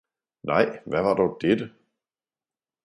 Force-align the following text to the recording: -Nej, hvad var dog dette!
-Nej, 0.49 0.79
hvad 0.85 1.03
var 1.03 1.15
dog 1.15 1.37
dette! 1.41 1.69